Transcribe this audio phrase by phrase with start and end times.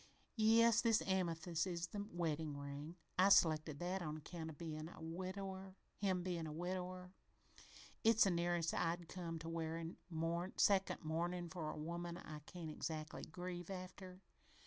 [0.37, 2.95] "Yes, this amethyst is the weddin' ring.
[3.19, 7.11] I selected that on account of him bein' a widower.
[8.03, 9.97] It's the nearest I'd come to wearin'
[10.57, 14.21] second mournin' for a woman I can't exactly grieve after.